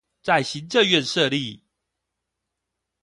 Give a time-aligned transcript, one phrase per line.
[0.23, 1.63] 在行政院設立